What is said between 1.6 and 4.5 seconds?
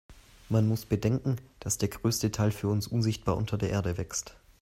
der größte Teil für uns unsichtbar unter der Erde wächst.